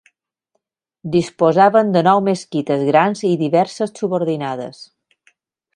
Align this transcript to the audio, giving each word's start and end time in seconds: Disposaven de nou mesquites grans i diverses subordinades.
Disposaven 1.15 1.91
de 1.97 2.03
nou 2.09 2.23
mesquites 2.29 2.87
grans 2.91 3.23
i 3.33 3.35
diverses 3.43 3.95
subordinades. 4.01 4.83